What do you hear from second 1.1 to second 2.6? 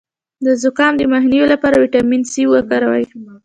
مخنیوي لپاره ویټامین سي